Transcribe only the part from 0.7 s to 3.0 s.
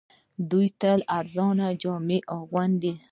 تل ارزانه جامې اغوندي